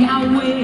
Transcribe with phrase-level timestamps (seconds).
[0.00, 0.59] Yahweh,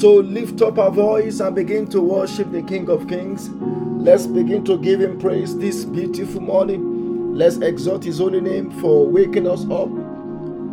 [0.00, 3.50] to lift up our voice and begin to worship the King of Kings.
[3.50, 7.34] Let's begin to give him praise this beautiful morning.
[7.34, 9.88] Let's exalt his holy name for waking us up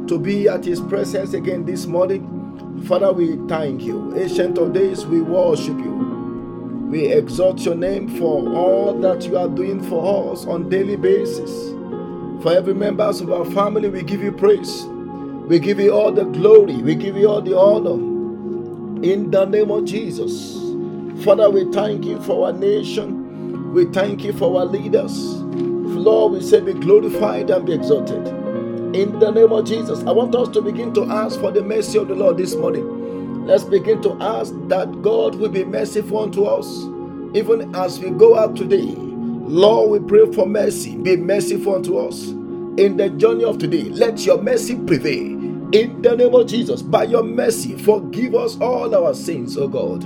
[0.08, 2.84] to be at his presence again this morning.
[2.88, 4.16] Father, we thank you.
[4.16, 6.88] Ancient of days, we worship you.
[6.92, 11.70] We exalt your name for all that you are doing for us on daily basis.
[12.44, 14.86] For every members of our family, we give you praise.
[15.48, 16.76] We give you all the glory.
[16.76, 18.15] We give you all the honor.
[19.04, 20.56] In the name of Jesus.
[21.24, 23.74] Father, we thank you for our nation.
[23.74, 25.36] We thank you for our leaders.
[25.38, 28.28] Lord, we say be glorified and be exalted.
[28.96, 30.04] In the name of Jesus.
[30.06, 33.46] I want us to begin to ask for the mercy of the Lord this morning.
[33.46, 36.68] Let's begin to ask that God will be merciful unto us,
[37.38, 38.96] even as we go out today.
[38.98, 40.98] Lord, we pray for mercy.
[40.98, 42.28] Be merciful unto us.
[42.78, 45.45] In the journey of today, let your mercy prevail.
[45.76, 50.06] In the name of Jesus, by your mercy, forgive us all our sins, O God.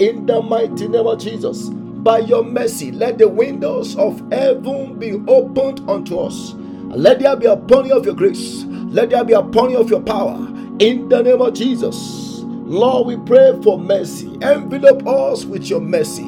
[0.00, 5.22] In the mighty name of Jesus, by your mercy, let the windows of heaven be
[5.28, 6.54] opened unto us.
[6.54, 8.64] Let there be a pouring of your grace.
[8.64, 10.36] Let there be a pouring of your power.
[10.78, 12.40] In the name of Jesus.
[12.42, 14.38] Lord, we pray for mercy.
[14.40, 16.22] Envelope us with your mercy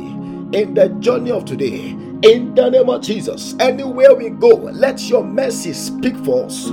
[0.53, 1.97] in the journey of today.
[2.25, 3.55] In the name of Jesus.
[3.59, 6.69] Anywhere we go, let your mercy speak for us.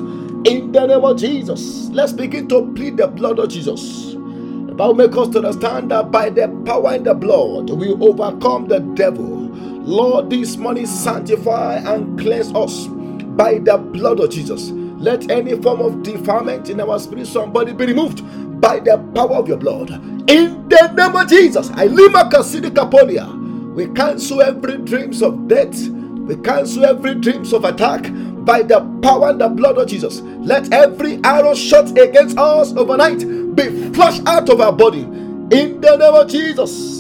[0.46, 1.90] In the name of Jesus.
[1.90, 4.14] Let's begin to plead the blood of Jesus.
[4.14, 8.68] The Bible makes us to understand that by the power in the blood, we overcome
[8.68, 9.26] the devil.
[9.26, 14.72] Lord, this morning sanctify and cleanse us by the blood of Jesus.
[14.72, 18.22] Let any form of defilement in our spiritual body be removed
[18.62, 19.92] by the power of your blood.
[20.30, 23.28] In the name of Jesus, I lima kasidi kapolia.
[23.76, 25.90] We cancel every dreams of death.
[25.90, 28.06] We cancel every dreams of attack
[28.46, 30.22] by the power and the blood of Jesus.
[30.22, 33.20] Let every arrow shot against us overnight
[33.56, 35.02] be flushed out of our body.
[35.02, 37.00] In the name of Jesus.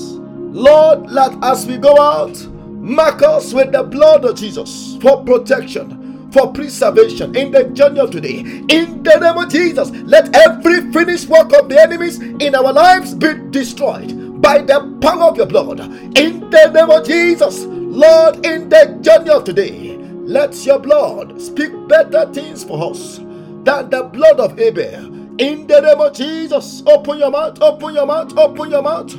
[0.51, 2.35] Lord, let as we go out,
[2.67, 8.09] mark us with the blood of Jesus for protection, for preservation in the journey of
[8.09, 8.39] today.
[8.39, 13.13] In the name of Jesus, let every finished work of the enemies in our lives
[13.13, 15.79] be destroyed by the power of your blood.
[16.17, 19.98] In the name of Jesus, Lord, in the journey of today,
[20.29, 23.17] let your blood speak better things for us
[23.63, 25.07] than the blood of Abel.
[25.41, 29.11] In the name of Jesus, open your mouth, open your mouth, open your mouth.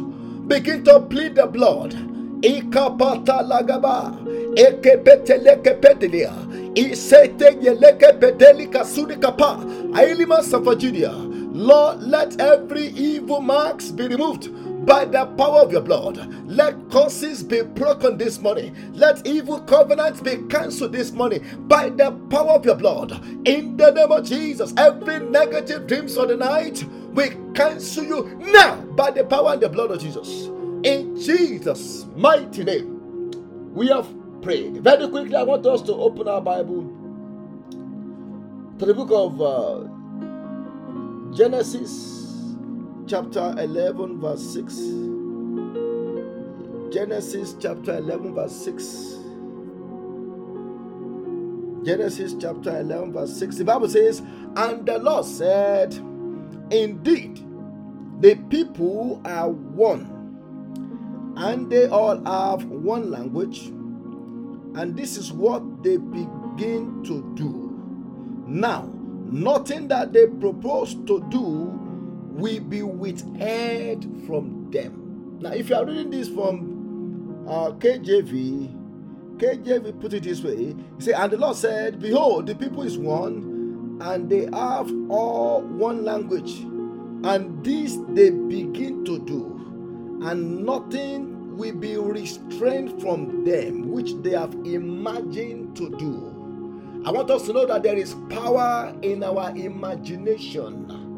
[0.46, 1.94] Begin to plead the blood.
[2.42, 4.14] Ikapata lagaba.
[4.54, 6.32] Ekepetelekepetilia.
[6.76, 9.56] Isete yelekepedeli sudi kapa.
[9.92, 11.10] Ailima Safajudia.
[11.52, 14.48] Lord, let every evil marks be removed
[14.84, 16.16] by the power of your blood.
[16.46, 18.74] Let curses be broken this morning.
[18.94, 23.12] Let evil covenants be cancelled this morning by the power of your blood.
[23.46, 28.76] In the name of Jesus, every negative dreams of the night, we cancel you now
[28.96, 30.46] by the power and the blood of Jesus.
[30.82, 34.08] In Jesus' mighty name, we have
[34.42, 34.78] prayed.
[34.78, 36.82] Very quickly, I want us to open our Bible
[38.78, 39.86] to the book of uh,
[41.36, 42.19] Genesis
[43.10, 44.76] chapter 11, verse 6.
[46.94, 49.16] Genesis chapter 11, verse 6.
[51.84, 53.56] Genesis chapter 11, verse 6.
[53.56, 54.22] The Bible says,
[54.54, 55.92] And the Lord said,
[56.70, 57.44] Indeed,
[58.20, 63.66] the people are one, and they all have one language,
[64.78, 67.76] and this is what they begin to do.
[68.46, 68.88] Now,
[69.24, 71.79] nothing that they propose to do
[72.40, 75.38] will be withheld from them.
[75.40, 81.14] Now, if you are reading this from uh, KJV, KJV put it this way: said,
[81.14, 86.58] "And the Lord said, Behold, the people is one, and they have all one language,
[87.24, 94.32] and this they begin to do, and nothing will be restrained from them, which they
[94.32, 96.36] have imagined to do."
[97.02, 101.09] I want us to know that there is power in our imagination.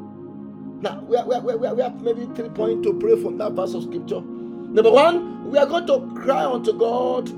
[0.82, 3.38] Now, we, are, we, are, we, are, we have maybe three points to pray from
[3.38, 4.20] that verse of scripture.
[4.20, 7.28] Number one, we are going to cry unto God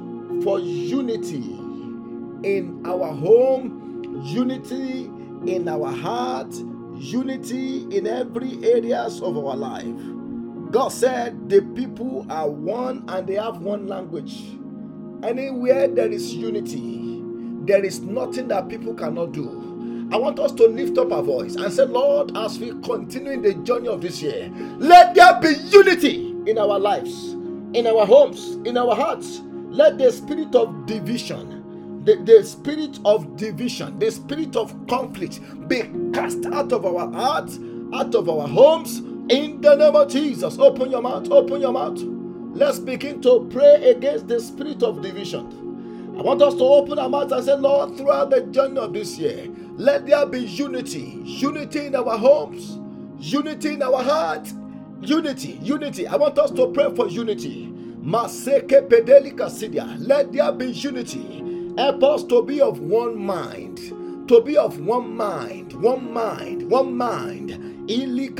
[0.42, 1.36] for unity
[2.42, 5.04] in our home, unity
[5.46, 6.54] in our heart,
[6.96, 9.94] unity in every areas of our life.
[10.70, 14.42] God said the people are one and they have one language.
[15.22, 17.22] Anywhere there is unity,
[17.66, 19.73] there is nothing that people cannot do.
[20.12, 23.42] I want us to lift up our voice and say, Lord, as we continue in
[23.42, 27.32] the journey of this year, let there be unity in our lives,
[27.72, 29.40] in our homes, in our hearts.
[29.68, 35.82] Let the spirit of division, the, the spirit of division, the spirit of conflict be
[36.12, 37.58] cast out of our hearts,
[37.92, 38.98] out of our homes,
[39.30, 40.58] in the name of Jesus.
[40.58, 41.98] Open your mouth, open your mouth.
[42.54, 45.63] Let's begin to pray against the spirit of division.
[46.16, 49.18] I want us to open our mouths and say, Lord, throughout the journey of this
[49.18, 51.20] year, let there be unity.
[51.24, 52.78] Unity in our homes,
[53.18, 54.52] unity in our heart,
[55.00, 56.06] unity, unity.
[56.06, 57.66] I want us to pray for unity.
[58.00, 59.96] Maseke pedelika sidia.
[59.98, 61.74] Let there be unity.
[61.76, 63.78] Help us to be of one mind.
[64.28, 67.73] To be of one mind, one mind, one mind.
[67.86, 68.36] Let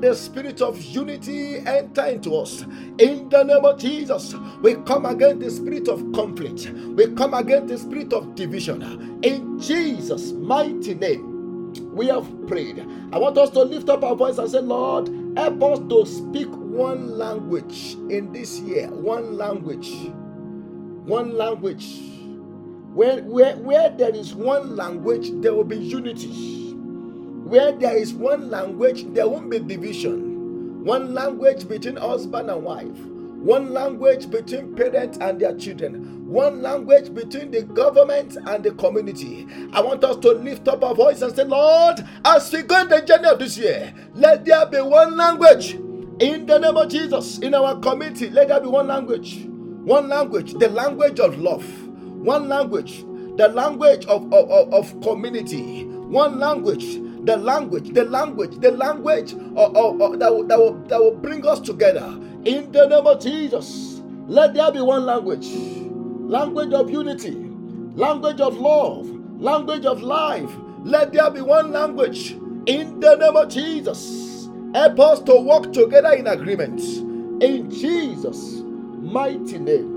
[0.00, 2.62] the spirit of unity enter into us.
[2.98, 6.70] In the name of Jesus, we come against the spirit of conflict.
[6.96, 9.18] We come against the spirit of division.
[9.24, 12.78] In Jesus' mighty name, we have prayed.
[13.12, 16.48] I want us to lift up our voice and say, Lord, help us to speak
[16.48, 18.88] one language in this year.
[18.88, 19.90] One language.
[20.90, 22.15] One language.
[22.96, 26.56] Where, where, where there is one language, there will be unity
[27.46, 30.84] where there is one language, there won't be division.
[30.84, 32.98] One language between husband and wife,
[33.38, 39.46] one language between parents and their children, one language between the government and the community.
[39.72, 42.88] I want us to lift up our voice and say, Lord, as we go in
[42.88, 45.74] the journey of this year, let there be one language
[46.18, 48.28] in the name of Jesus in our community.
[48.28, 51.64] Let there be one language, one language, the language of love,
[52.26, 53.04] one language,
[53.36, 59.76] the language of, of, of, community, one language the language, the language, the language of,
[59.76, 62.06] of, of, that, will, that, will, that will bring us together.
[62.44, 65.48] In the name of Jesus, let there be one language
[66.28, 67.34] language of unity,
[67.94, 69.08] language of love,
[69.40, 70.50] language of life.
[70.84, 72.32] Let there be one language
[72.66, 74.48] in the name of Jesus.
[74.74, 76.80] Help us to walk together in agreement.
[77.42, 78.62] In Jesus'
[79.00, 79.95] mighty name,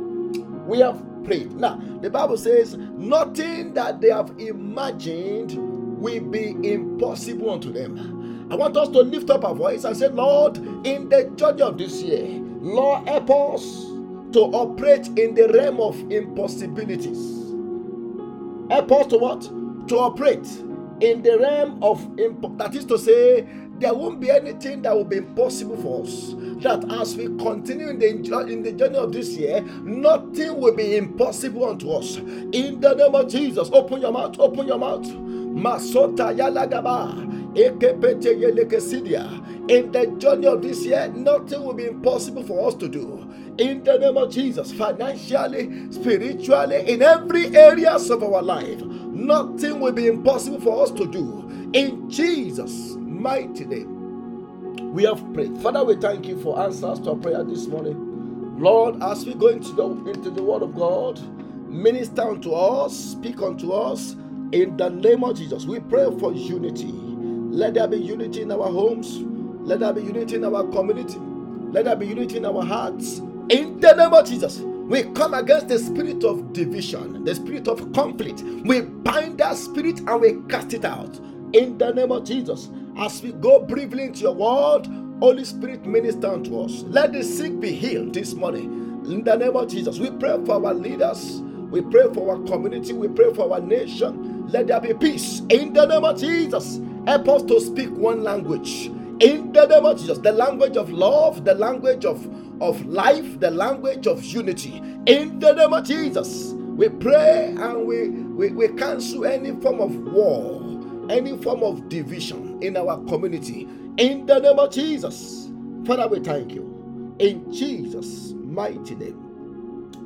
[0.69, 1.53] we have prayed.
[1.53, 5.53] Now, the Bible says, nothing that they have imagined
[5.99, 8.47] will be impossible unto them.
[8.51, 11.77] I want us to lift up our voice and say, Lord, in the journey of
[11.77, 12.25] this year,
[12.61, 13.63] Lord, help us
[14.33, 17.39] to operate in the realm of impossibilities.
[18.69, 19.41] Help us to what?
[19.87, 20.47] To operate
[21.01, 23.47] in the realm of impo- that is to say,
[23.79, 26.33] there won't be anything that will be impossible for us.
[26.63, 28.07] That as we continue in the,
[28.47, 32.17] in the journey of this year, nothing will be impossible unto us.
[32.17, 35.05] In the name of Jesus, open your mouth, open your mouth.
[35.05, 37.27] Masota yalagaba.
[37.55, 37.79] In
[39.91, 43.27] the journey of this year, nothing will be impossible for us to do.
[43.57, 49.91] In the name of Jesus, financially, spiritually, in every areas of our life, nothing will
[49.91, 51.49] be impossible for us to do.
[51.73, 54.07] In Jesus' mighty name,
[54.93, 55.57] we have prayed.
[55.59, 58.57] Father, we thank you for answers to our prayer this morning.
[58.59, 61.19] Lord, as we go into the, into the Word of God,
[61.69, 64.15] minister unto us, speak unto us.
[64.51, 66.91] In the name of Jesus, we pray for unity.
[66.91, 69.19] Let there be unity in our homes.
[69.67, 71.19] Let there be unity in our community.
[71.71, 73.19] Let there be unity in our hearts.
[73.49, 77.93] In the name of Jesus, we come against the spirit of division, the spirit of
[77.93, 78.41] conflict.
[78.65, 81.19] We bind that spirit and we cast it out.
[81.53, 84.87] In the name of Jesus, as we go briefly into your word,
[85.21, 86.83] Holy Spirit minister unto us.
[86.83, 89.03] Let the sick be healed this morning.
[89.05, 91.41] In the name of Jesus, we pray for our leaders.
[91.71, 92.93] We pray for our community.
[92.93, 94.47] We pray for our nation.
[94.49, 95.41] Let there be peace.
[95.49, 98.91] In the name of Jesus, help us to speak one language.
[99.19, 102.25] In the name of Jesus, the language of love, the language of,
[102.61, 104.77] of life, the language of unity.
[105.07, 109.95] In the name of Jesus, we pray and we, we, we cancel any form of
[110.13, 110.58] war,
[111.09, 113.67] any form of division in our community.
[113.97, 115.49] In the name of Jesus,
[115.85, 117.15] Father, we thank you.
[117.19, 119.39] In Jesus' mighty name,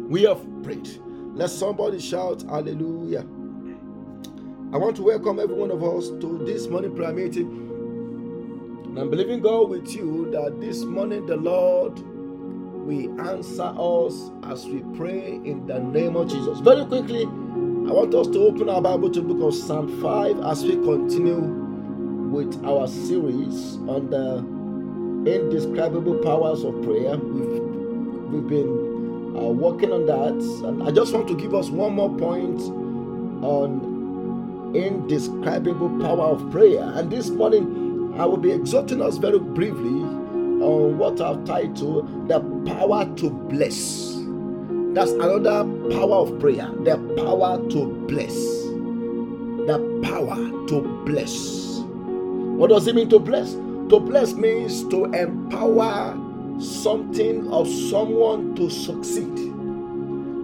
[0.10, 0.90] we have prayed.
[1.36, 3.26] Let somebody shout hallelujah.
[4.74, 7.70] I want to welcome every one of us to this morning prayer meeting.
[8.86, 12.00] And I'm believing God with you that this morning the Lord
[12.86, 16.60] will answer us as we pray in the name of Jesus.
[16.60, 17.28] Very quickly,
[17.94, 21.42] want us to open our Bible to book of Psalm 5 as we continue
[22.32, 24.38] with our series on the
[25.32, 27.16] indescribable powers of prayer.
[27.16, 27.62] We've,
[28.32, 32.10] we've been uh, working on that, and I just want to give us one more
[32.18, 32.60] point
[33.44, 36.82] on indescribable power of prayer.
[36.96, 40.02] And this morning, I will be exhorting us very briefly
[40.66, 44.13] on what I've titled the power to bless.
[44.94, 46.70] That's another power of prayer.
[46.84, 48.36] The power to bless.
[49.66, 50.36] The power
[50.68, 51.80] to bless.
[52.60, 53.54] What does it mean to bless?
[53.54, 56.16] To bless means to empower
[56.60, 59.36] something or someone to succeed.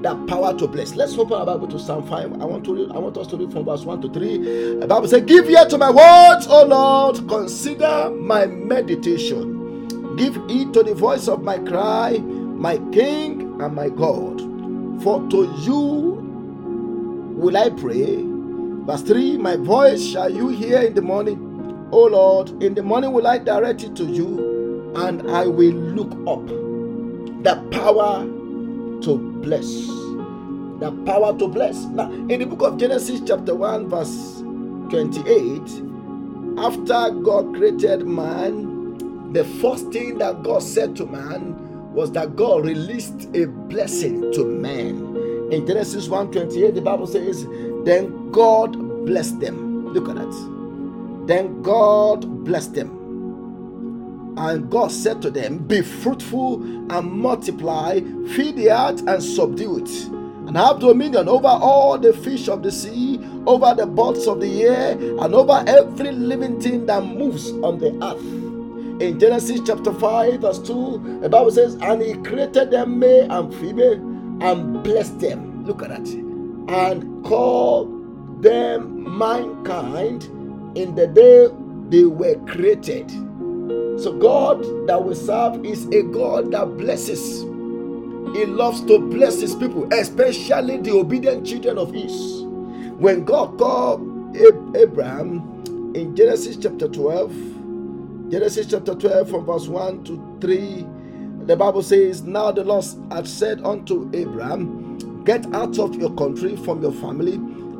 [0.01, 0.95] The power to bless.
[0.95, 2.41] Let's open our Bible to Psalm 5.
[2.41, 4.79] I want to read, I want us to read from verse 1 to 3.
[4.79, 10.15] The Bible says, Give ear to my words, O Lord, consider my meditation.
[10.15, 14.39] Give heed to the voice of my cry, my King and my God.
[15.03, 16.19] For to you
[17.37, 18.23] will I pray.
[18.85, 21.87] Verse 3 My voice shall you hear in the morning.
[21.91, 26.11] O Lord, in the morning will I direct it to you, and I will look
[26.27, 26.45] up.
[27.43, 28.25] The power
[29.01, 29.65] to bless.
[30.79, 31.85] The power to bless.
[31.85, 34.41] Now, in the book of Genesis, chapter 1, verse
[34.89, 35.89] 28,
[36.59, 42.65] after God created man, the first thing that God said to man was that God
[42.65, 45.49] released a blessing to man.
[45.51, 47.45] In Genesis 1:28, the Bible says,
[47.83, 49.93] Then God blessed them.
[49.93, 51.25] Look at that.
[51.27, 52.99] Then God blessed them.
[54.37, 57.99] And God said to them, Be fruitful and multiply,
[58.35, 59.89] feed the earth and subdue it,
[60.47, 64.63] and have dominion over all the fish of the sea, over the birds of the
[64.63, 68.48] air, and over every living thing that moves on the earth.
[68.99, 73.53] In Genesis chapter 5, verse 2, the Bible says, And he created them male and
[73.55, 73.93] female
[74.41, 75.65] and blessed them.
[75.65, 76.07] Look at that.
[76.67, 80.23] And called them mankind
[80.77, 81.47] in the day
[81.89, 83.09] they were created.
[84.01, 87.43] So, God that we serve is a God that blesses.
[88.33, 92.43] He loves to bless his people, especially the obedient children of his.
[92.97, 94.35] When God called
[94.75, 97.58] Abraham in Genesis chapter 12,
[98.29, 100.85] Genesis chapter 12, from verse 1 to 3,
[101.47, 106.55] the Bible says, Now the Lord had said unto Abraham, Get out of your country,
[106.57, 107.33] from your family,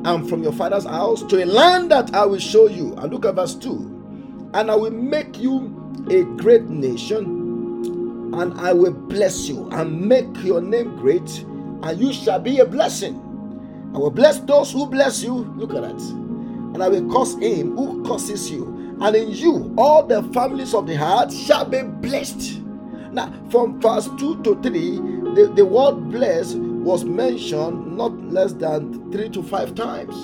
[0.06, 2.96] and from your father's house to a land that I will show you.
[2.96, 4.51] And look at verse 2.
[4.56, 5.68] And I will make you
[6.10, 11.29] a great nation, and I will bless you and make your name great,
[11.84, 13.22] and you shall be a blessing.
[13.94, 15.34] I will bless those who bless you.
[15.58, 16.01] Look at that.
[16.01, 20.88] And I will curse him who curses you, and in you all the families of
[20.88, 22.62] the heart shall be blessed.
[23.12, 24.98] Now, from verse 2 to 3,
[25.36, 30.15] the, the word blessed was mentioned not less than 3 to 5 times.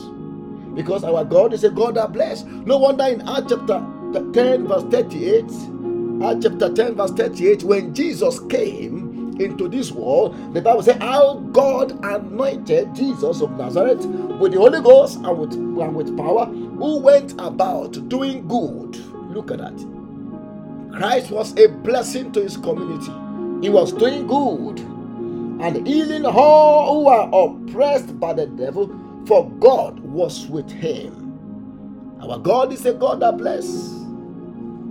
[0.75, 2.43] Because our God is a God that bless.
[2.43, 3.85] No wonder in Acts chapter
[4.33, 5.43] 10, verse 38,
[6.23, 9.04] Acts chapter 10, verse 38, when Jesus came
[9.41, 14.81] into this world, the Bible said, How God anointed Jesus of Nazareth with the Holy
[14.81, 18.97] Ghost and with, and with power, who went about doing good.
[19.33, 19.85] Look at that.
[20.91, 23.11] Christ was a blessing to his community.
[23.61, 24.79] He was doing good
[25.61, 28.89] and healing all who are oppressed by the devil,
[29.25, 31.39] for God was with him.
[32.21, 33.65] Our God is a God that bless.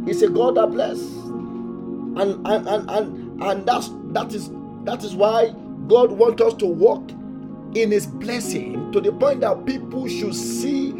[0.06, 1.00] He's a God that bless.
[1.00, 4.50] And and and and, and that's that is
[4.84, 5.50] that is why
[5.88, 7.10] God wants us to walk
[7.74, 10.92] in his blessing to the point that people should see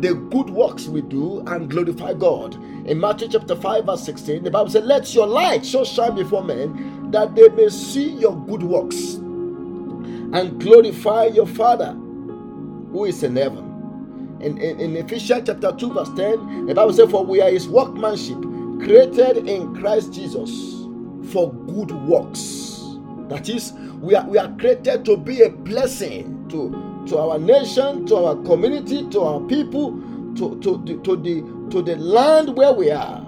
[0.00, 2.54] the good works we do and glorify God.
[2.86, 6.42] In Matthew chapter 5, verse 16, the Bible says, Let your light so shine before
[6.42, 13.36] men that they may see your good works and glorify your Father who is in
[13.36, 14.38] heaven.
[14.40, 17.68] In, in, in Ephesians chapter 2, verse 10, the Bible says, For we are his
[17.68, 18.40] workmanship,
[18.80, 20.81] created in Christ Jesus
[21.30, 22.80] for good works.
[23.28, 28.06] That is, we are, we are created to be a blessing to, to our nation,
[28.06, 29.92] to our community, to our people,
[30.36, 33.26] to, to, to, to the, to the land where we are.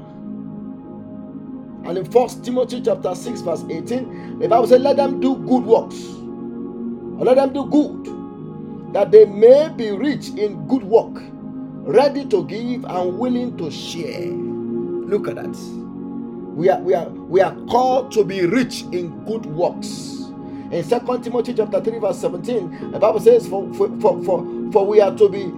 [1.84, 5.64] And in First Timothy chapter 6, verse 18, the Bible says, Let them do good
[5.64, 5.96] works.
[7.18, 11.22] Or let them do good, that they may be rich in good work,
[11.86, 14.26] ready to give and willing to share.
[14.30, 15.83] Look at that.
[16.54, 20.30] We are, we are, we are called to be rich in good works.
[20.70, 24.86] In Second Timothy chapter 3, verse 17, the Bible says, for, for, for, for, for
[24.86, 25.52] we are to be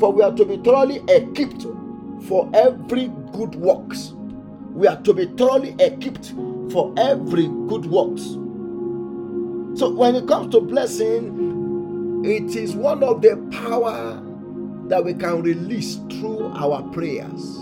[0.00, 1.66] for we are to be thoroughly equipped
[2.26, 4.12] for every good works.
[4.72, 6.32] We are to be thoroughly equipped
[6.72, 8.22] for every good works.
[9.78, 14.22] So when it comes to blessing, it is one of the power
[14.88, 17.58] that we can release through our prayers.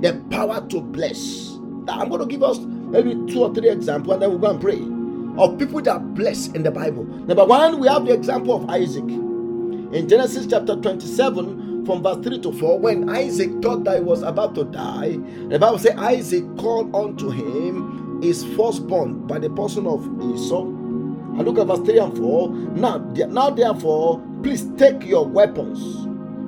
[0.00, 1.51] The power to bless.
[1.88, 4.64] I'm going to give us maybe two or three examples and then we're going to
[4.64, 5.02] pray
[5.42, 7.04] of people that bless in the Bible.
[7.04, 9.04] Number one, we have the example of Isaac.
[9.04, 14.22] In Genesis chapter 27, from verse 3 to 4, when Isaac thought that he was
[14.22, 15.18] about to die,
[15.48, 20.62] the Bible says Isaac called unto him his firstborn by the person of Esau.
[20.62, 22.48] And look at verse 3 and 4.
[22.50, 26.06] Now, now therefore, please take your weapons,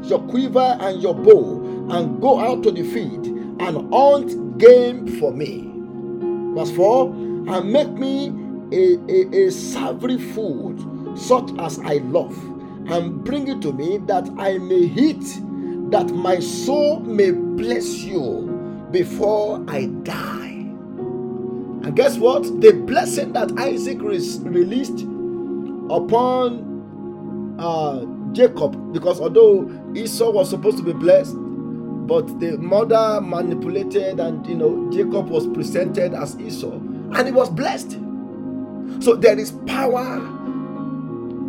[0.08, 5.32] your quiver and your bow, and go out to the field and hunt game for
[5.32, 5.70] me.
[6.54, 8.28] Verse 4 And make me
[8.72, 12.36] a, a, a savory food such as I love
[12.88, 15.24] and bring it to me that I may eat,
[15.90, 20.50] that my soul may bless you before I die.
[21.84, 22.42] And guess what?
[22.60, 25.00] The blessing that Isaac released
[25.90, 31.36] upon uh, Jacob, because although Esau was supposed to be blessed,
[32.06, 37.50] but the mother manipulated, and you know, Jacob was presented as Esau, and he was
[37.50, 37.98] blessed.
[39.00, 40.18] So there is power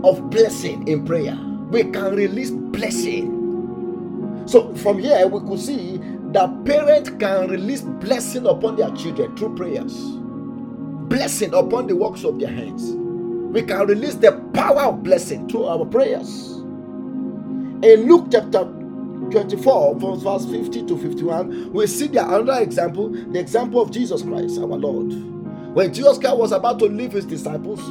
[0.03, 1.37] of blessing in prayer.
[1.71, 4.43] We can release blessing.
[4.45, 5.99] So from here we could see
[6.31, 9.93] that parents can release blessing upon their children through prayers.
[11.09, 12.91] Blessing upon the works of their hands.
[13.53, 16.51] We can release the power of blessing through our prayers.
[17.83, 18.65] In Luke chapter
[19.31, 24.21] 24, from verse 50 to 51, we see the another example, the example of Jesus
[24.23, 25.13] Christ, our Lord.
[25.75, 27.81] When Jesus Christ was about to leave his disciples,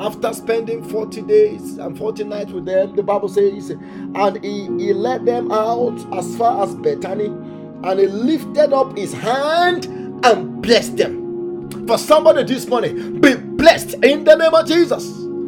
[0.00, 4.92] after spending 40 days and 40 nights with them, the Bible says, and he, he
[4.94, 9.86] led them out as far as Bethany, and he lifted up his hand
[10.24, 11.86] and blessed them.
[11.86, 15.04] For somebody this morning, be blessed in the name of Jesus.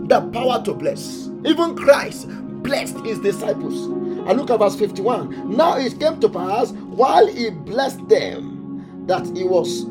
[0.09, 1.28] The power to bless.
[1.44, 2.26] Even Christ
[2.62, 4.01] blessed his disciples.
[4.26, 5.56] And look at verse 51.
[5.56, 9.87] Now it came to pass while he blessed them that he was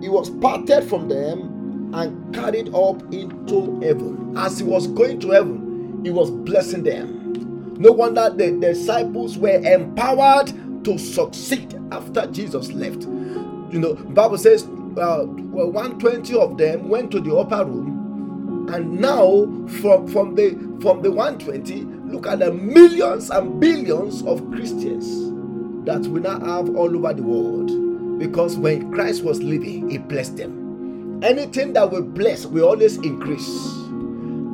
[0.00, 4.34] he was parted from them and carried up into heaven.
[4.36, 7.74] As he was going to heaven, he was blessing them.
[7.78, 13.02] No wonder the disciples were empowered to succeed after Jesus left.
[13.02, 19.00] You know, Bible says uh, well, 120 of them went to the upper room, and
[19.00, 19.46] now
[19.80, 25.06] from from the from the 120, look at the millions and billions of Christians
[25.86, 28.18] that we now have all over the world.
[28.18, 31.20] Because when Christ was living, He blessed them.
[31.22, 33.48] Anything that we bless, we always increase.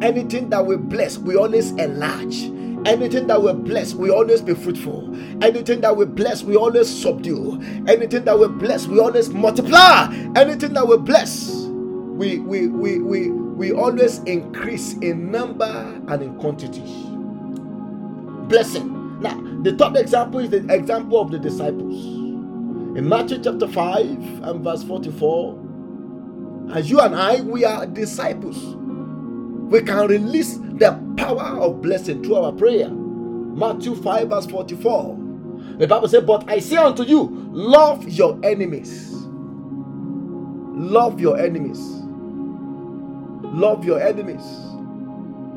[0.02, 2.44] Anything that we bless, we always enlarge.
[2.86, 5.12] Anything that we bless, we always be fruitful.
[5.42, 7.60] Anything that we bless, we always subdue.
[7.88, 10.06] Anything that we bless, we always multiply.
[10.36, 15.64] Anything that we bless, we we we we, we always increase in number
[16.08, 17.15] and in quantity.
[18.48, 19.20] Blessing.
[19.20, 21.94] Now, the third example is the example of the disciples.
[22.96, 24.08] In Matthew chapter 5
[24.44, 25.78] and verse 44,
[26.74, 28.76] as you and I, we are disciples.
[29.56, 32.90] We can release the power of blessing through our prayer.
[32.90, 35.18] Matthew 5, verse 44.
[35.78, 39.12] The Bible says, But I say unto you, love your enemies.
[40.62, 41.80] Love your enemies.
[43.42, 44.44] Love your enemies.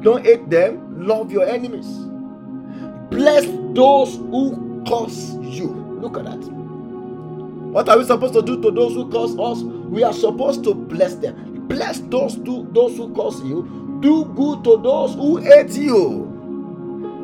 [0.02, 2.09] Don't hate them, love your enemies.
[3.10, 5.68] Bless those who curse you.
[6.02, 6.38] Look at that.
[7.72, 9.62] What are we supposed to do to those who curse us?
[9.64, 11.68] We are supposed to bless them.
[11.68, 14.00] Bless those do, those who curse you.
[14.02, 16.26] Do good to those who hate you.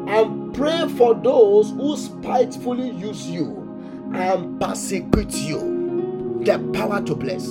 [0.08, 6.42] And pray for those who spitefully use you and persecute you.
[6.44, 7.48] The power to bless.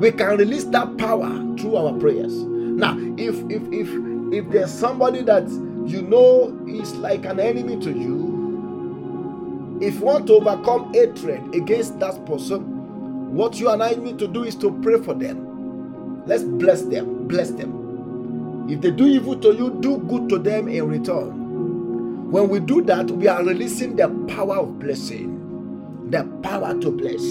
[0.00, 2.32] We can release that power through our prayers.
[2.32, 3.88] Now, if if if
[4.32, 5.48] if there's somebody that
[5.88, 11.98] you know is like an enemy to you, if you want to overcome hatred against
[12.00, 16.24] that person, what you and I need to do is to pray for them.
[16.26, 17.28] Let's bless them.
[17.28, 18.66] Bless them.
[18.68, 22.30] If they do evil to you, do good to them in return.
[22.30, 27.22] When we do that, we are releasing the power of blessing, the power to bless.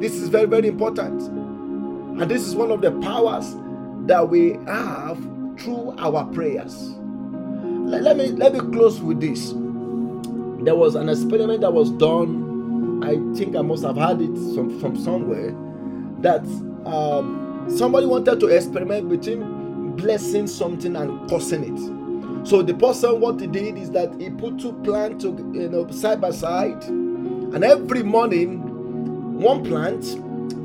[0.00, 1.22] This is very, very important.
[2.20, 3.56] And this is one of the powers
[4.06, 5.18] that we have
[5.58, 6.94] through our prayers.
[7.84, 9.54] Let, let me let me close with this
[10.64, 13.02] there was an experiment that was done.
[13.04, 15.54] I think I must have had it from, from somewhere
[16.20, 16.40] that
[16.86, 22.46] um, somebody wanted to experiment between blessing something and cursing it.
[22.48, 25.90] So the person, what he did is that he put two plants, to, you know,
[25.90, 30.04] side by side, and every morning, one plant,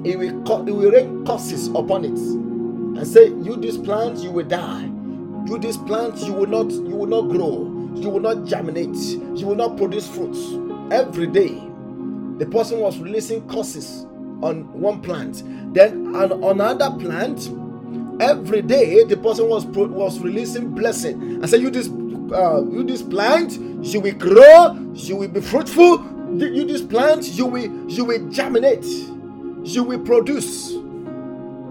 [0.06, 4.48] he will, he will rain curses upon it, and say, "You this plant, you will
[4.48, 4.90] die.
[5.46, 9.48] You this plant, you will not, you will not grow." you will not germinate, you
[9.48, 10.40] will not produce fruits.
[10.92, 11.62] Every day,
[12.38, 14.06] the person was releasing curses
[14.42, 15.44] on one plant.
[15.74, 17.50] Then on another plant,
[18.22, 21.44] every day the person was was releasing blessing.
[21.44, 26.06] I said, "You this, uh, you this plant, you will grow, you will be fruitful.
[26.38, 28.86] You this plant, you will you will germinate,
[29.64, 30.74] you will produce."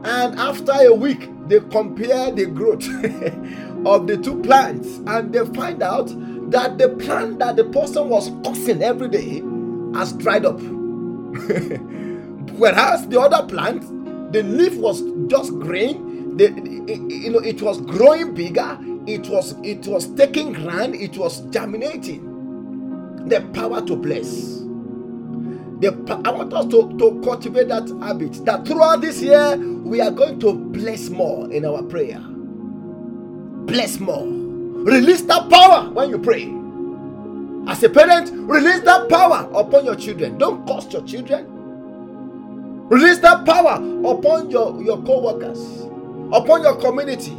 [0.04, 2.84] And after a week, they compare the growth
[3.86, 6.08] of the two plants and they find out
[6.50, 9.42] that the plant that the person was cursing every day
[9.94, 10.60] has dried up.
[12.58, 13.82] Whereas the other plant,
[14.32, 16.46] the leaf was just green, the,
[17.10, 22.24] you know, it was growing bigger, it was it was taking ground, it was germinating.
[23.28, 24.62] The power to bless.
[25.80, 30.10] The, I want us to, to cultivate that habit that throughout this year we are
[30.10, 32.22] going to bless more in our prayer
[33.68, 34.24] bless more.
[34.26, 36.52] Release that power when you pray.
[37.70, 40.38] As a parent, release that power upon your children.
[40.38, 41.68] Don't cost your children.
[42.76, 45.82] Release that power upon your, your co-workers,
[46.32, 47.34] upon your community.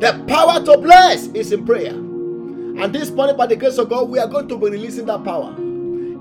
[0.00, 1.92] The power to bless is in prayer.
[1.92, 5.22] And this morning, by the grace of God, we are going to be releasing that
[5.24, 5.54] power.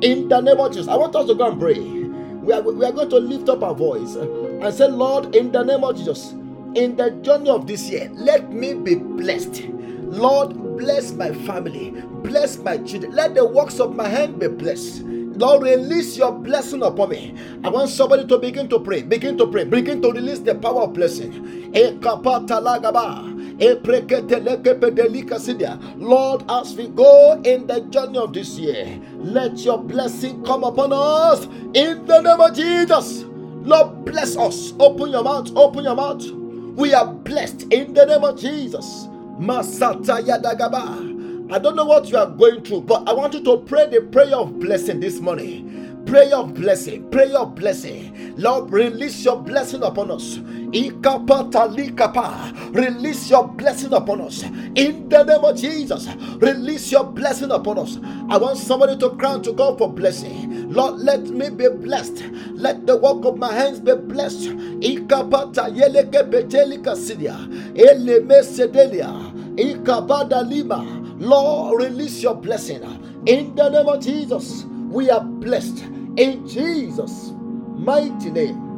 [0.01, 0.87] In the name of Jesus.
[0.87, 1.79] I want us to go and pray.
[1.79, 5.63] We are, we are going to lift up our voice and say, Lord, in the
[5.63, 6.31] name of Jesus,
[6.75, 9.65] in the journey of this year, let me be blessed.
[9.69, 11.91] Lord, bless my family,
[12.23, 13.13] bless my children.
[13.13, 15.01] Let the works of my hand be blessed.
[15.03, 17.35] Lord, release your blessing upon me.
[17.65, 20.83] I want somebody to begin to pray, begin to pray, begin to release the power
[20.83, 21.71] of blessing.
[25.97, 30.91] Lord, as we go in the journey of this year, let your blessing come upon
[30.93, 33.23] us in the name of Jesus.
[33.63, 34.73] Lord, bless us.
[34.79, 36.23] Open your mouth, open your mouth.
[36.77, 39.07] We are blessed in the name of Jesus.
[39.39, 41.51] Masata Yadagaba.
[41.51, 44.01] I don't know what you are going through, but I want you to pray the
[44.01, 46.03] prayer of blessing this morning.
[46.05, 48.33] Prayer of blessing, prayer of blessing.
[48.37, 50.37] Lord, release your blessing upon us.
[52.73, 54.43] Release your blessing upon us.
[54.75, 56.07] In the name of Jesus,
[56.41, 57.99] release your blessing upon us.
[58.29, 60.71] I want somebody to crown to God for blessing.
[60.71, 62.23] Lord, let me be blessed.
[62.53, 64.49] Let the work of my hands be blessed.
[71.19, 72.83] Lord, release your blessing.
[73.27, 75.79] In the name of Jesus, we are blessed.
[76.17, 77.33] In Jesus'
[77.77, 78.68] mighty name,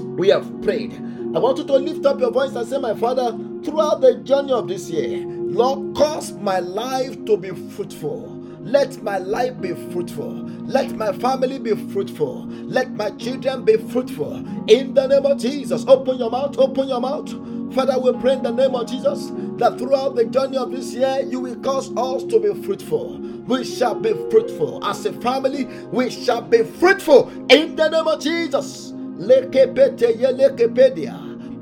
[0.00, 0.94] we have prayed.
[1.34, 4.52] I want you to lift up your voice and say, My Father, throughout the journey
[4.52, 8.30] of this year, Lord, cause my life to be fruitful.
[8.60, 10.32] Let my life be fruitful.
[10.66, 12.46] Let my family be fruitful.
[12.46, 14.36] Let my children be fruitful.
[14.70, 17.30] In the name of Jesus, open your mouth, open your mouth.
[17.74, 21.22] Father, we pray in the name of Jesus that throughout the journey of this year,
[21.26, 23.18] you will cause us to be fruitful.
[23.46, 24.84] We shall be fruitful.
[24.84, 28.93] As a family, we shall be fruitful in the name of Jesus.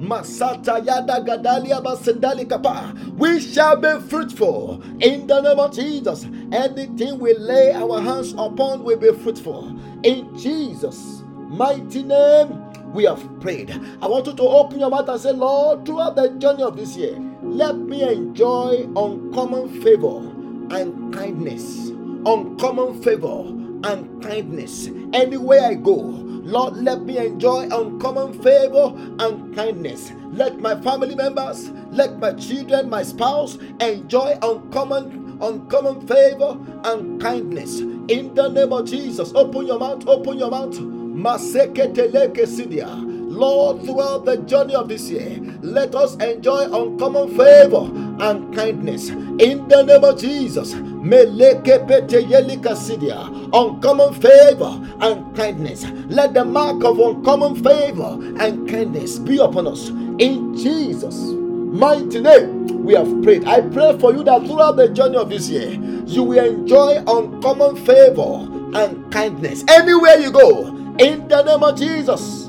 [0.03, 1.23] Masata yada
[2.49, 2.95] kapa.
[3.17, 6.27] We shall be fruitful in the name of Jesus.
[6.53, 9.77] Anything we lay our hands upon will be fruitful.
[10.03, 12.61] In Jesus' mighty name,
[12.93, 13.71] we have prayed.
[14.03, 16.97] I want you to open your mouth and say, Lord, throughout the journey of this
[16.97, 20.19] year, let me enjoy uncommon favor
[20.77, 21.91] and kindness.
[22.27, 23.45] Uncommon favor
[23.85, 24.89] and kindness.
[25.13, 30.13] Anywhere I go, Lord, let me enjoy uncommon favor and kindness.
[30.33, 37.81] Let my family members, let my children, my spouse enjoy uncommon, uncommon favor and kindness.
[37.81, 40.77] In the name of Jesus, open your mouth, open your mouth.
[43.33, 47.91] Lord, throughout the journey of this year, let us enjoy uncommon favor
[48.23, 49.09] and kindness.
[49.09, 50.75] In the name of Jesus,
[53.55, 55.87] uncommon favor and kindness.
[56.09, 59.89] Let the mark of uncommon favor and kindness be upon us.
[59.89, 63.47] In Jesus' mighty name, we have prayed.
[63.47, 65.71] I pray for you that throughout the journey of this year,
[66.05, 68.47] you will enjoy uncommon favor
[68.79, 70.67] and kindness anywhere you go.
[70.99, 72.42] In the name of Jesus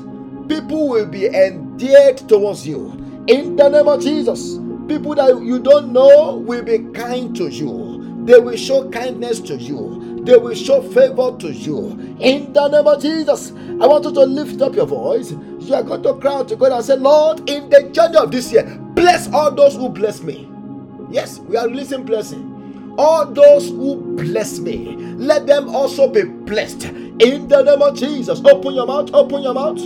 [0.48, 2.92] people will be endeared towards you.
[3.26, 8.22] In the name of Jesus, people that you don't know will be kind to you.
[8.24, 10.22] They will show kindness to you.
[10.24, 12.16] They will show favor to you.
[12.20, 15.32] In the name of Jesus, I want you to lift up your voice.
[15.60, 18.52] You are going to cry to God and say, Lord, in the journey of this
[18.52, 20.48] year, bless all those who bless me.
[21.10, 22.94] Yes, we are releasing blessing.
[22.98, 26.84] All those who bless me, let them also be blessed.
[26.84, 29.80] In the name of Jesus, open your mouth, open your mouth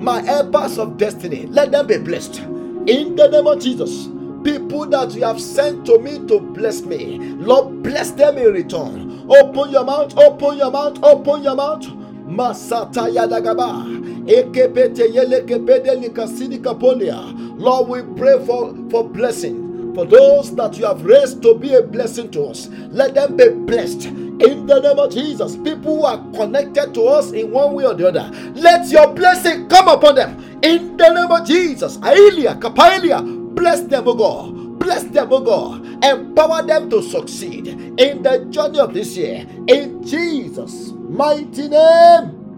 [0.00, 2.38] my helpers of destiny, let them be blessed.
[2.40, 4.08] In the name of Jesus,
[4.42, 9.26] people that you have sent to me to bless me, Lord, bless them in return.
[9.28, 11.84] Open your mouth, open your mouth, open your mouth.
[12.26, 13.84] Masata Yadagaba.
[14.26, 17.34] Ekepete Yelekepede Likasidi Kapolia.
[17.58, 19.94] Lord, we pray for, for blessing.
[19.94, 23.48] For those that you have raised to be a blessing to us, let them be
[23.50, 25.56] blessed in the name of Jesus.
[25.56, 29.68] People who are connected to us in one way or the other, let your blessing
[29.68, 31.98] come upon them in the name of Jesus.
[31.98, 34.78] Aelia, Kapailia, bless them, O God.
[34.78, 36.04] Bless them, O God.
[36.04, 39.46] Empower them to succeed in the journey of this year.
[39.68, 42.52] In Jesus' mighty name,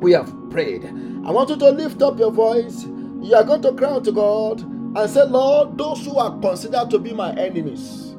[0.00, 0.84] we have prayed.
[0.84, 2.84] I want you to lift up your voice.
[3.22, 6.90] You are going to cry out to God and say, Lord, those who are considered
[6.90, 8.14] to be my enemies,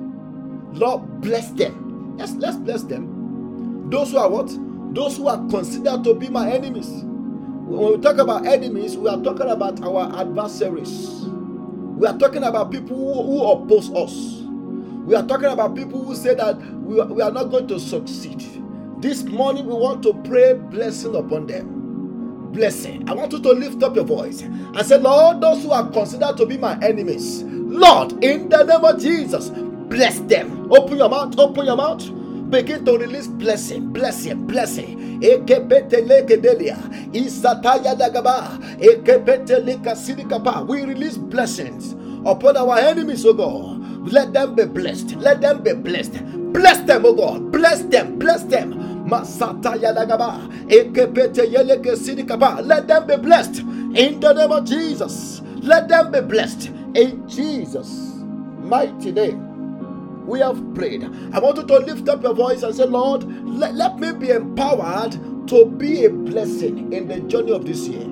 [0.73, 1.84] Lord, bless them
[2.17, 3.89] Yes, let's bless them.
[3.89, 4.49] Those who are what?
[4.93, 6.89] Those who are considered to be my enemies.
[6.89, 11.25] When we talk about enemies, we are talking about our adversaries.
[11.97, 14.41] We are talking about people who, who oppose us.
[15.05, 17.79] We are talking about people who say that we are, we are not going to
[17.79, 18.43] succeed.
[19.01, 22.51] This morning, we want to pray blessing upon them.
[22.51, 23.07] Blessing.
[23.09, 26.37] I want you to lift up your voice and say, Lord, those who are considered
[26.37, 29.49] to be my enemies, Lord, in the name of Jesus,
[29.89, 30.71] Bless them.
[30.71, 31.37] Open your mouth.
[31.39, 32.03] Open your mouth.
[32.51, 35.19] Begin to release blessing, blessing, blessing.
[35.19, 35.35] We
[40.83, 41.93] release blessings
[42.25, 44.11] upon our enemies, oh God.
[44.11, 45.15] Let them be blessed.
[45.17, 46.13] Let them be blessed.
[46.53, 47.51] Bless them, oh God.
[47.51, 48.17] Bless them.
[48.19, 48.73] Bless them.
[49.09, 50.09] Masata yeleke.
[52.67, 55.41] Let them be blessed in the name of Jesus.
[55.61, 58.13] Let them be blessed in Jesus'
[58.59, 59.44] mighty name
[60.25, 61.03] we have prayed.
[61.33, 64.29] I want you to lift up your voice and say, Lord, let, let me be
[64.31, 65.13] empowered
[65.47, 68.03] to be a blessing in the journey of this year.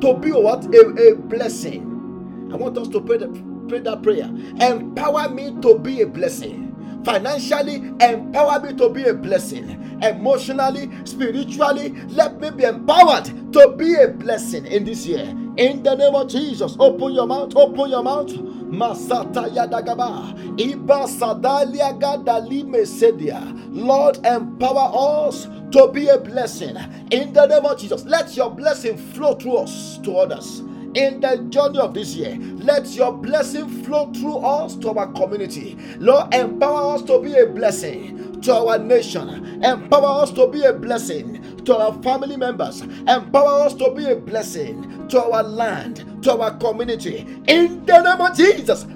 [0.00, 0.64] To be what?
[0.74, 2.48] A, a blessing.
[2.52, 4.30] I want us to pray, that, pray that prayer.
[4.60, 6.66] Empower me to be a blessing.
[7.04, 9.98] Financially, empower me to be a blessing.
[10.02, 15.24] Emotionally, spiritually, let me be empowered to be a blessing in this year.
[15.56, 18.30] In the name of Jesus, open your mouth, open your mouth.
[18.70, 19.48] Masata.
[20.56, 21.06] Iba
[22.64, 23.40] Mesedia.
[23.72, 26.76] Lord, empower us to be a blessing.
[27.10, 30.62] In the name of Jesus, let your blessing flow through us to others
[30.94, 32.36] in the journey of this year.
[32.38, 35.76] Let your blessing flow through us to our community.
[35.98, 39.62] Lord, empower us to be a blessing to our nation.
[39.64, 42.80] Empower us to be a blessing to our family members.
[42.80, 47.26] Empower us to be a blessing to our land, to our community.
[47.48, 48.86] In the name of Jesus.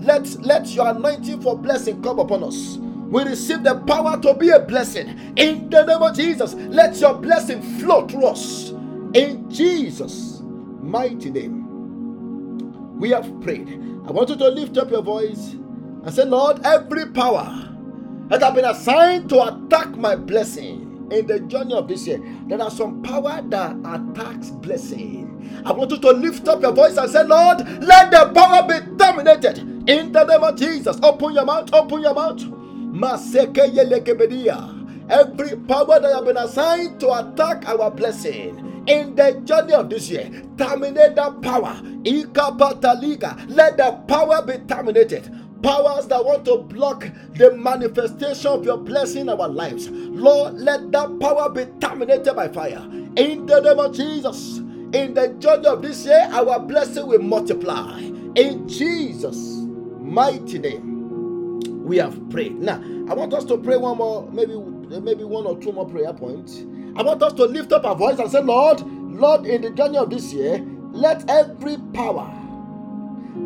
[0.00, 2.78] Let, let your anointing for blessing come upon us.
[2.78, 5.34] We receive the power to be a blessing.
[5.36, 8.70] In the name of Jesus, let your blessing flow through us.
[9.14, 10.42] In Jesus'
[10.80, 11.82] mighty name,
[12.98, 13.68] we have prayed.
[14.06, 17.68] I want you to lift up your voice and say, Lord, every power
[18.28, 22.60] that have been assigned to attack my blessing in the journey of this year, there
[22.60, 25.62] are some power that attacks blessing.
[25.64, 28.80] I want you to lift up your voice and say, Lord, let the power be
[28.96, 30.98] terminated in the name of Jesus.
[31.02, 32.40] Open your mouth, open your mouth.
[35.10, 40.08] Every power that have been assigned to attack our blessing in the journey of this
[40.08, 41.80] year, terminate that power.
[43.48, 45.30] Let the power be terminated
[45.62, 49.88] powers that want to block the manifestation of your blessing in our lives.
[49.90, 52.86] Lord, let that power be terminated by fire.
[53.16, 54.58] In the name of Jesus,
[54.92, 57.98] in the journey of this year, our blessing will multiply.
[58.00, 59.60] In Jesus'
[59.98, 62.58] mighty name, we have prayed.
[62.58, 64.56] Now, I want us to pray one more, maybe
[65.00, 66.64] maybe one or two more prayer points.
[66.96, 69.98] I want us to lift up our voice and say, Lord, Lord, in the journey
[69.98, 72.28] of this year, let every power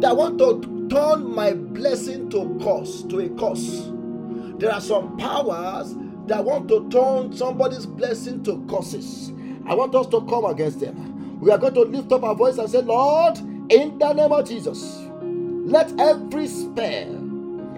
[0.01, 3.91] that want to turn my blessing to curse, to a curse.
[4.59, 5.95] There are some powers
[6.27, 9.33] that want to turn somebody's blessing to curses.
[9.67, 11.41] I want us to come against them.
[11.41, 13.39] We are going to lift up our voice and say, Lord,
[13.71, 17.13] in the name of Jesus, let every spell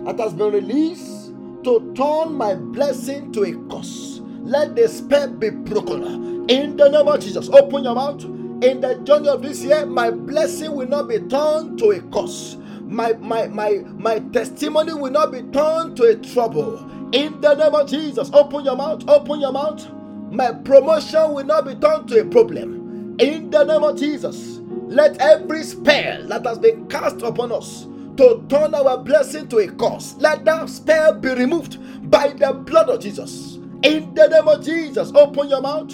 [0.05, 1.33] that has been released
[1.65, 6.49] to turn my blessing to a curse, let the spell be broken.
[6.49, 8.23] In the name of Jesus, open your mouth.
[8.25, 12.57] In the journey of this year, my blessing will not be turned to a curse.
[12.87, 16.79] My, my, my, my testimony will not be turned to a trouble.
[17.13, 19.87] In the name of Jesus, open your mouth, open your mouth.
[20.33, 23.17] My promotion will not be turned to a problem.
[23.21, 28.45] In the name of Jesus, let every spell that has been cast upon us to
[28.49, 33.01] turn our blessing to a curse, let that spell be removed by the blood of
[33.01, 33.57] Jesus.
[33.83, 35.91] In the name of Jesus, open your mouth.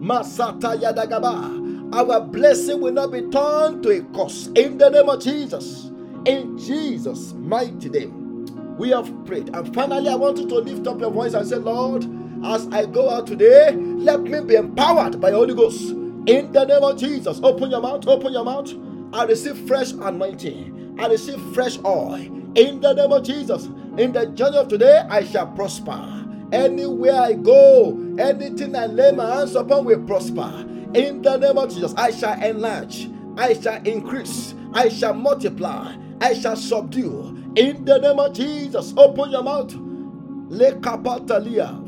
[0.00, 1.94] Masata Yadagaba.
[1.94, 4.48] Our blessing will not be turned to a curse.
[4.54, 5.90] In the name of Jesus.
[6.26, 8.76] In Jesus' mighty name.
[8.78, 9.54] We have prayed.
[9.54, 12.04] And finally, I want you to lift up your voice and say, Lord,
[12.44, 15.94] as I go out today, let me be empowered by the Holy Ghost
[16.26, 18.72] in the name of Jesus, open your mouth, open your mouth.
[19.12, 20.96] I receive fresh anointing.
[20.98, 22.14] I receive fresh oil.
[22.54, 23.66] In the name of Jesus,
[23.98, 26.24] in the journey of today, I shall prosper.
[26.50, 30.50] Anywhere I go, anything I lay my hands upon will prosper.
[30.94, 36.34] In the name of Jesus, I shall enlarge, I shall increase, I shall multiply, I
[36.34, 37.52] shall subdue.
[37.56, 39.72] In the name of Jesus, open your mouth.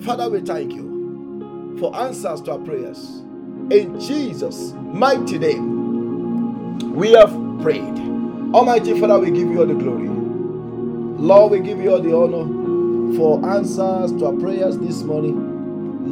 [0.05, 3.23] Father, we thank you for answers to our prayers.
[3.71, 5.85] In Jesus' mighty name,
[6.95, 7.31] we have
[7.63, 7.99] prayed.
[8.55, 10.09] Almighty Father, we give you all the glory.
[11.07, 15.57] Lord, we give you all the honor for answers to our prayers this morning.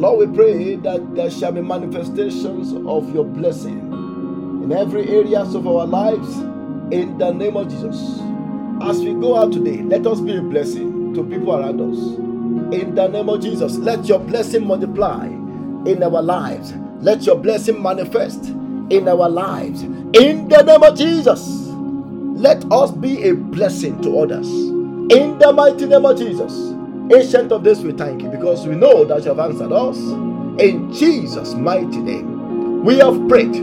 [0.00, 4.06] Lord, we pray that there shall be manifestations of your blessing
[4.64, 6.38] in every areas of our lives
[6.94, 8.20] in the name of Jesus.
[8.82, 11.98] As we go out today, let us be a blessing to people around us.
[12.74, 16.72] In the name of Jesus, let your blessing multiply in our lives
[17.04, 18.46] let your blessing manifest
[18.88, 19.82] in our lives.
[19.82, 21.46] In the name of Jesus,
[22.40, 24.48] let us be a blessing to others.
[24.48, 26.72] In the mighty name of Jesus.
[27.14, 29.98] Ancient of Days, we thank you because we know that you have answered us.
[30.58, 33.54] In Jesus' mighty name, we have prayed.